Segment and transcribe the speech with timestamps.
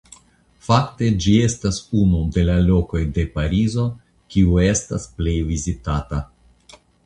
[0.67, 3.87] Fakte ĝi estas unu de la lokoj de Parizo
[4.37, 6.27] kiu estas plej vizitata.